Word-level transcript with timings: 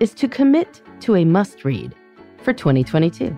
is 0.00 0.12
to 0.14 0.28
commit 0.28 0.82
to 1.00 1.16
a 1.16 1.24
must 1.24 1.64
read 1.64 1.94
for 2.38 2.52
2022. 2.52 3.36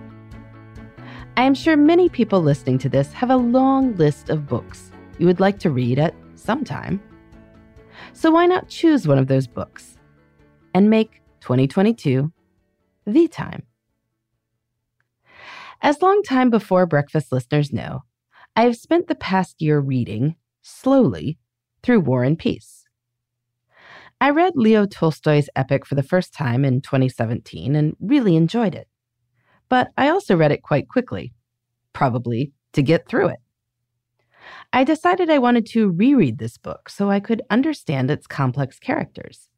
I 1.37 1.43
am 1.43 1.55
sure 1.55 1.77
many 1.77 2.09
people 2.09 2.43
listening 2.43 2.79
to 2.79 2.89
this 2.89 3.13
have 3.13 3.31
a 3.31 3.37
long 3.37 3.95
list 3.97 4.29
of 4.29 4.49
books 4.49 4.91
you 5.19 5.27
would 5.27 5.41
like 5.41 5.59
to 5.61 5.71
read 5.71 5.99
at 5.99 6.15
some 6.35 6.65
time. 6.65 7.01
So 8.13 8.31
why 8.31 8.47
not 8.47 8.69
choose 8.69 9.07
one 9.07 9.19
of 9.19 9.29
those 9.29 9.47
books 9.47 9.97
and 10.75 10.91
make 10.91 11.23
2022 11.41 12.33
the 13.07 13.29
time? 13.29 13.63
As 15.81 16.03
long 16.03 16.23
time 16.23 16.51
before 16.51 16.87
breakfast 16.87 17.31
listeners 17.31 17.73
know, 17.73 18.03
I 18.57 18.63
have 18.63 18.77
spent 18.77 19.07
the 19.07 19.15
past 19.15 19.63
year 19.63 19.79
reading 19.79 20.35
slowly 20.63 21.39
through 21.85 22.01
War 22.01 22.25
and 22.25 22.37
Peace. 22.37 22.88
I 24.21 24.31
read 24.31 24.55
Leo 24.57 24.85
Tolstoy's 24.85 25.49
epic 25.55 25.87
for 25.87 25.95
the 25.95 26.03
first 26.03 26.35
time 26.35 26.65
in 26.65 26.81
2017 26.81 27.77
and 27.77 27.97
really 28.01 28.35
enjoyed 28.35 28.75
it. 28.75 28.89
But 29.69 29.91
I 29.97 30.09
also 30.09 30.37
read 30.37 30.51
it 30.51 30.63
quite 30.63 30.89
quickly, 30.89 31.33
probably 31.93 32.53
to 32.73 32.83
get 32.83 33.09
through 33.09 33.29
it. 33.29 33.39
I 34.73 34.83
decided 34.83 35.31
I 35.31 35.39
wanted 35.39 35.67
to 35.67 35.91
reread 35.91 36.39
this 36.39 36.59
book 36.59 36.89
so 36.89 37.11
I 37.11 37.21
could 37.21 37.43
understand 37.51 38.11
its 38.11 38.27
complex 38.27 38.79
characters 38.79 39.49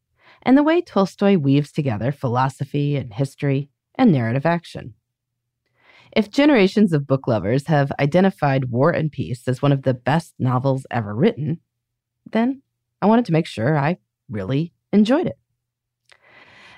and 0.43 0.57
the 0.57 0.63
way 0.63 0.81
Tolstoy 0.81 1.37
weaves 1.37 1.71
together 1.71 2.11
philosophy 2.11 2.95
and 2.95 3.13
history 3.13 3.69
and 3.95 4.11
narrative 4.11 4.45
action. 4.45 4.93
If 6.11 6.29
generations 6.29 6.93
of 6.93 7.07
book 7.07 7.27
lovers 7.27 7.67
have 7.67 7.91
identified 7.99 8.65
War 8.65 8.91
and 8.91 9.11
Peace 9.11 9.47
as 9.47 9.61
one 9.61 9.71
of 9.71 9.83
the 9.83 9.93
best 9.93 10.33
novels 10.37 10.85
ever 10.91 11.15
written, 11.15 11.61
then 12.31 12.61
I 13.01 13.05
wanted 13.05 13.25
to 13.25 13.33
make 13.33 13.45
sure 13.45 13.77
I 13.77 13.97
really 14.31 14.73
enjoyed 14.91 15.27
it. 15.27 15.37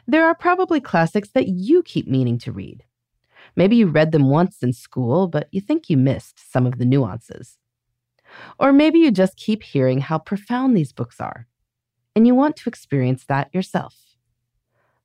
There 0.06 0.26
are 0.26 0.36
probably 0.36 0.82
classics 0.82 1.30
that 1.34 1.48
you 1.48 1.84
keep 1.84 2.08
meaning 2.08 2.38
to 2.40 2.52
read. 2.52 2.84
Maybe 3.56 3.76
you 3.76 3.88
read 3.88 4.12
them 4.12 4.30
once 4.30 4.62
in 4.62 4.74
school, 4.74 5.28
but 5.28 5.48
you 5.52 5.62
think 5.62 5.90
you 5.90 5.98
missed 5.98 6.52
some 6.52 6.66
of 6.66 6.78
the 6.78 6.86
nuances. 6.86 7.58
Or 8.60 8.74
maybe 8.74 9.00
you 9.00 9.12
just 9.12 9.38
keep 9.38 9.64
hearing 9.64 10.02
how 10.02 10.18
profound 10.18 10.76
these 10.76 10.92
books 10.92 11.22
are, 11.22 11.48
and 12.16 12.26
you 12.26 12.36
want 12.36 12.56
to 12.58 12.70
experience 12.70 13.26
that 13.26 13.54
yourself. 13.54 13.96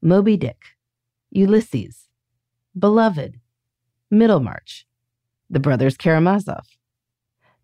Moby 0.00 0.36
Dick, 0.36 0.60
Ulysses, 1.30 2.08
Beloved, 2.78 3.38
Middlemarch, 4.10 4.86
The 5.50 5.60
Brothers 5.60 5.96
Karamazov, 5.96 6.64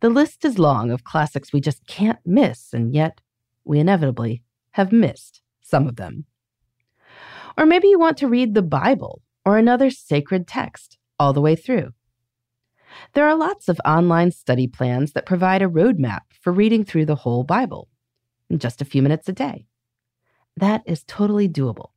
the 0.04 0.10
list 0.10 0.44
is 0.44 0.58
long 0.58 0.90
of 0.90 1.02
classics 1.02 1.50
we 1.50 1.62
just 1.62 1.86
can't 1.86 2.18
miss, 2.26 2.74
and 2.74 2.92
yet 2.92 3.22
we 3.64 3.78
inevitably 3.78 4.42
have 4.74 4.92
missed 4.92 5.40
some 5.60 5.86
of 5.86 5.96
them. 5.96 6.24
Or 7.56 7.64
maybe 7.64 7.88
you 7.88 7.98
want 7.98 8.16
to 8.18 8.28
read 8.28 8.54
the 8.54 8.62
Bible 8.62 9.22
or 9.44 9.56
another 9.56 9.88
sacred 9.88 10.48
text 10.48 10.98
all 11.18 11.32
the 11.32 11.40
way 11.40 11.54
through. 11.54 11.92
There 13.12 13.26
are 13.26 13.36
lots 13.36 13.68
of 13.68 13.80
online 13.84 14.32
study 14.32 14.66
plans 14.66 15.12
that 15.12 15.26
provide 15.26 15.62
a 15.62 15.68
roadmap 15.68 16.22
for 16.40 16.52
reading 16.52 16.84
through 16.84 17.06
the 17.06 17.14
whole 17.14 17.44
Bible 17.44 17.88
in 18.50 18.58
just 18.58 18.82
a 18.82 18.84
few 18.84 19.00
minutes 19.00 19.28
a 19.28 19.32
day. 19.32 19.66
That 20.56 20.82
is 20.86 21.04
totally 21.04 21.48
doable. 21.48 21.90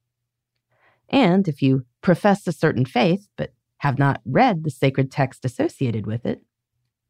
And 1.10 1.48
if 1.48 1.62
you 1.64 1.86
profess 2.02 2.46
a 2.46 2.52
certain 2.52 2.86
faith 2.86 3.28
but 3.38 3.54
have 3.78 3.98
not 3.98 4.22
read 4.24 4.64
the 4.64 4.72
sacred 4.72 5.12
text 5.12 5.46
associated 5.46 6.06
with 6.06 6.26
it, 6.26 6.42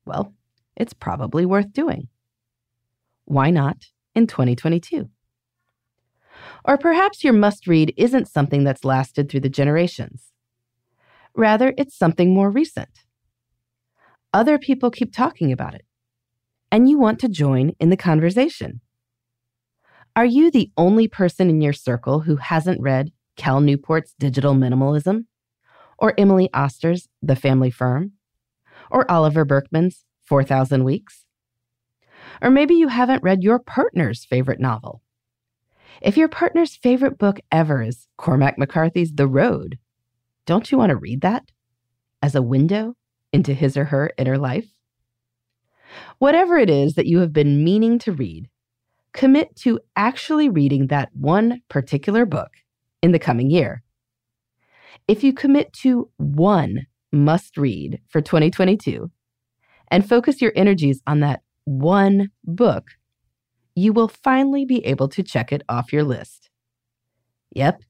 well, 0.06 0.34
it's 0.78 0.94
probably 0.94 1.46
worth 1.46 1.74
doing. 1.74 2.08
Why 3.26 3.50
not 3.50 3.88
in 4.16 4.28
2022? 4.28 5.10
Or 6.66 6.78
perhaps 6.78 7.24
your 7.24 7.34
must 7.34 7.68
read 7.68 7.94
isn't 7.98 8.28
something 8.28 8.64
that's 8.64 8.84
lasted 8.84 9.30
through 9.30 9.42
the 9.42 9.50
generations. 9.50 10.32
Rather, 11.36 11.74
it's 11.78 11.98
something 11.98 12.34
more 12.34 12.50
recent. 12.50 12.90
Other 14.34 14.58
people 14.58 14.92
keep 14.92 15.14
talking 15.14 15.52
about 15.52 15.74
it, 15.74 15.86
and 16.72 16.90
you 16.90 16.98
want 16.98 17.20
to 17.20 17.30
join 17.30 17.74
in 17.80 17.90
the 17.90 17.98
conversation. 17.98 18.82
Are 20.16 20.26
you 20.26 20.50
the 20.50 20.72
only 20.78 21.08
person 21.08 21.50
in 21.50 21.62
your 21.62 21.74
circle 21.74 22.22
who 22.22 22.38
hasn't 22.38 22.82
read 22.82 23.12
Cal 23.36 23.62
Newport's 23.62 24.16
Digital 24.18 24.56
Minimalism? 24.56 25.26
Or 26.00 26.14
Emily 26.18 26.50
Oster's 26.54 27.08
The 27.22 27.36
Family 27.36 27.72
Firm? 27.72 28.14
Or 28.90 29.10
Oliver 29.10 29.46
Burkeman's 29.46 30.06
4,000 30.26 30.84
Weeks? 30.84 31.26
Or 32.42 32.50
maybe 32.50 32.74
you 32.76 32.88
haven't 32.88 33.24
read 33.24 33.44
your 33.44 33.60
partner's 33.60 34.26
favorite 34.26 34.60
novel. 34.60 35.02
If 36.02 36.16
your 36.18 36.28
partner's 36.28 36.76
favorite 36.76 37.18
book 37.18 37.40
ever 37.52 37.82
is 37.82 38.08
Cormac 38.18 38.58
McCarthy's 38.58 39.14
The 39.14 39.28
Road, 39.28 39.80
don't 40.46 40.72
you 40.72 40.78
want 40.78 40.92
to 40.92 40.96
read 40.96 41.22
that 41.22 41.52
as 42.22 42.36
a 42.36 42.42
window 42.42 42.96
into 43.34 43.54
his 43.54 43.76
or 43.76 43.86
her 43.86 44.12
inner 44.18 44.38
life? 44.38 44.68
Whatever 46.20 46.58
it 46.58 46.70
is 46.70 46.94
that 46.96 47.08
you 47.08 47.20
have 47.20 47.34
been 47.34 47.64
meaning 47.64 47.98
to 48.00 48.12
read, 48.12 48.50
commit 49.14 49.56
to 49.58 49.80
actually 49.96 50.50
reading 50.50 50.88
that 50.88 51.10
one 51.14 51.62
particular 51.70 52.26
book 52.26 52.52
in 53.02 53.12
the 53.12 53.20
coming 53.20 53.50
year. 53.50 53.84
If 55.08 55.24
you 55.24 55.34
commit 55.34 55.74
to 55.82 56.10
one 56.18 56.86
must 57.12 57.58
read 57.58 58.02
for 58.10 58.22
2022, 58.22 59.10
and 59.90 60.08
focus 60.08 60.42
your 60.42 60.52
energies 60.56 61.02
on 61.08 61.22
that 61.22 61.42
one 61.64 62.30
book, 62.44 62.92
you 63.78 63.94
will 63.94 64.08
finally 64.08 64.66
be 64.66 64.84
able 64.88 65.08
to 65.08 65.22
check 65.22 65.52
it 65.52 65.62
off 65.70 65.94
your 65.94 66.04
list. 66.04 66.50
Yep, 67.52 67.84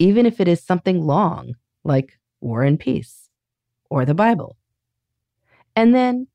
even 0.00 0.26
if 0.26 0.40
it 0.40 0.48
is 0.48 0.60
something 0.60 1.06
long 1.06 1.54
like 1.84 2.18
War 2.40 2.64
and 2.64 2.78
Peace 2.78 3.30
or 3.88 4.04
the 4.04 4.16
Bible. 4.16 4.56
And 5.76 5.94
then 5.94 6.26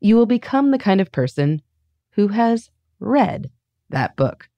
you 0.00 0.16
will 0.16 0.26
become 0.26 0.72
the 0.72 0.78
kind 0.78 1.00
of 1.00 1.12
person 1.12 1.62
who 2.14 2.28
has 2.28 2.68
read 2.98 3.48
that 3.90 4.16
book. 4.16 4.48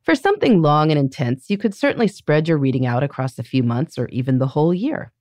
For 0.00 0.14
something 0.14 0.62
long 0.62 0.90
and 0.90 0.98
intense, 0.98 1.50
you 1.50 1.58
could 1.58 1.74
certainly 1.74 2.08
spread 2.08 2.48
your 2.48 2.56
reading 2.56 2.86
out 2.86 3.02
across 3.02 3.38
a 3.38 3.42
few 3.42 3.62
months 3.62 3.98
or 3.98 4.08
even 4.08 4.38
the 4.38 4.48
whole 4.48 4.72
year. 4.72 5.12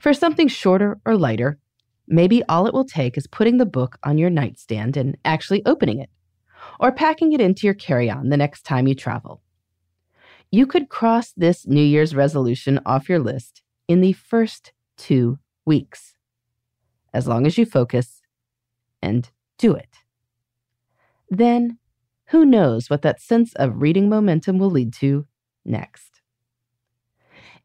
For 0.00 0.12
something 0.12 0.48
shorter 0.48 0.98
or 1.06 1.16
lighter, 1.16 1.60
Maybe 2.10 2.42
all 2.44 2.66
it 2.66 2.72
will 2.72 2.86
take 2.86 3.18
is 3.18 3.26
putting 3.26 3.58
the 3.58 3.66
book 3.66 3.98
on 4.02 4.16
your 4.16 4.30
nightstand 4.30 4.96
and 4.96 5.18
actually 5.26 5.62
opening 5.66 6.00
it, 6.00 6.08
or 6.78 6.92
packing 6.92 7.32
it 7.32 7.40
into 7.40 7.66
your 7.66 7.74
carry 7.74 8.10
on 8.10 8.28
the 8.28 8.36
next 8.36 8.62
time 8.62 8.86
you 8.86 8.94
travel. 8.94 9.42
You 10.50 10.66
could 10.66 10.88
cross 10.88 11.32
this 11.36 11.66
New 11.66 11.82
Year's 11.82 12.14
resolution 12.14 12.80
off 12.86 13.08
your 13.08 13.18
list 13.18 13.62
in 13.86 14.00
the 14.00 14.12
first 14.12 14.72
two 14.96 15.38
weeks, 15.66 16.14
as 17.12 17.28
long 17.28 17.46
as 17.46 17.58
you 17.58 17.66
focus 17.66 18.22
and 19.02 19.30
do 19.58 19.74
it. 19.74 19.98
Then, 21.28 21.78
who 22.26 22.44
knows 22.44 22.88
what 22.88 23.02
that 23.02 23.20
sense 23.20 23.52
of 23.54 23.82
reading 23.82 24.08
momentum 24.08 24.58
will 24.58 24.70
lead 24.70 24.92
to 24.94 25.26
next. 25.64 26.20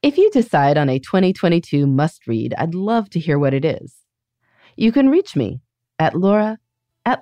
If 0.02 0.18
you 0.18 0.30
decide 0.32 0.78
on 0.78 0.90
a 0.90 1.00
2022 1.00 1.88
must 1.88 2.28
read, 2.28 2.54
I'd 2.58 2.76
love 2.76 3.10
to 3.12 3.20
hear 3.20 3.40
what 3.40 3.54
it 3.54 3.64
is. 3.64 3.96
You 4.76 4.92
can 4.92 5.10
reach 5.10 5.36
me 5.36 5.62
at 5.98 6.16
laura 6.16 6.60
at 7.06 7.22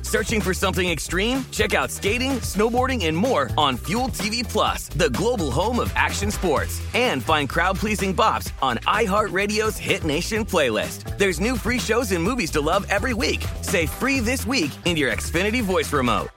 Searching 0.11 0.41
for 0.41 0.53
something 0.53 0.89
extreme? 0.89 1.45
Check 1.51 1.73
out 1.73 1.89
skating, 1.89 2.31
snowboarding, 2.41 3.05
and 3.05 3.15
more 3.15 3.49
on 3.57 3.77
Fuel 3.77 4.09
TV 4.09 4.43
Plus, 4.43 4.89
the 4.89 5.09
global 5.11 5.49
home 5.51 5.79
of 5.79 5.89
action 5.95 6.29
sports. 6.29 6.81
And 6.93 7.23
find 7.23 7.47
crowd-pleasing 7.47 8.13
bops 8.13 8.51
on 8.61 8.75
iHeartRadio's 8.79 9.77
Hit 9.77 10.03
Nation 10.03 10.43
playlist. 10.43 11.17
There's 11.17 11.39
new 11.39 11.55
free 11.55 11.79
shows 11.79 12.11
and 12.11 12.21
movies 12.21 12.51
to 12.51 12.59
love 12.59 12.85
every 12.89 13.13
week. 13.13 13.41
Say 13.61 13.85
free 13.85 14.19
this 14.19 14.45
week 14.45 14.71
in 14.83 14.97
your 14.97 15.13
Xfinity 15.13 15.61
voice 15.61 15.93
remote. 15.93 16.27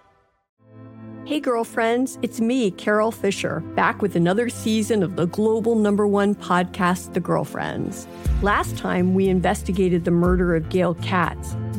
Hey, 1.24 1.40
girlfriends, 1.40 2.16
it's 2.22 2.40
me, 2.40 2.70
Carol 2.70 3.10
Fisher, 3.10 3.58
back 3.74 4.02
with 4.02 4.14
another 4.14 4.48
season 4.50 5.02
of 5.02 5.16
the 5.16 5.26
global 5.26 5.74
number 5.74 6.06
one 6.06 6.36
podcast, 6.36 7.12
The 7.12 7.18
Girlfriends. 7.18 8.06
Last 8.40 8.78
time, 8.78 9.14
we 9.14 9.28
investigated 9.28 10.04
the 10.04 10.12
murder 10.12 10.54
of 10.54 10.68
Gail 10.68 10.94
Katz. 10.94 11.56